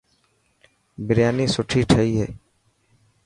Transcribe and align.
برياني 1.07 1.45
سٺي 1.55 1.81
تهئي 1.89 2.11
هي. 2.21 2.27